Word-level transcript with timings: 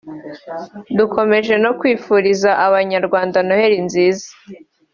dukomeje 0.97 1.53
no 1.63 1.71
kwifuriza 1.79 2.49
Abanyarwanda 2.65 3.37
Noheli 3.47 3.77
nziza” 3.87 4.27